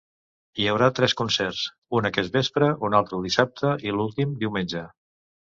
[0.61, 1.59] Hi haurà tres concerts,
[1.99, 4.83] un aquest vespre, un altre dissabte i l’últim, diumenge.